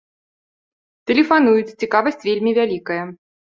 [1.11, 3.01] Тэлефануюць, цікавасць вельмі вялікая.